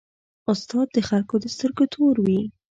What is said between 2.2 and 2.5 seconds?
وي.